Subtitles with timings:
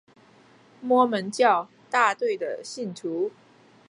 [0.81, 3.29] 摩门教大队的信徒。